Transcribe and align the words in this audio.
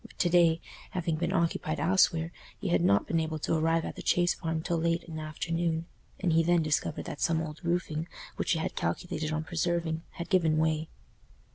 But 0.03 0.17
to 0.17 0.29
day, 0.29 0.61
having 0.89 1.17
been 1.17 1.31
occupied 1.31 1.79
elsewhere, 1.79 2.31
he 2.59 2.69
had 2.69 2.81
not 2.81 3.05
been 3.05 3.19
able 3.19 3.37
to 3.37 3.53
arrive 3.53 3.85
at 3.85 3.95
the 3.95 4.01
Chase 4.01 4.33
Farm 4.33 4.63
till 4.63 4.79
late 4.79 5.03
in 5.03 5.17
the 5.17 5.21
afternoon, 5.21 5.85
and 6.19 6.33
he 6.33 6.41
then 6.41 6.63
discovered 6.63 7.05
that 7.05 7.21
some 7.21 7.39
old 7.39 7.63
roofing, 7.63 8.07
which 8.35 8.53
he 8.53 8.57
had 8.57 8.75
calculated 8.75 9.31
on 9.31 9.43
preserving, 9.43 10.01
had 10.13 10.29
given 10.29 10.57
way. 10.57 10.89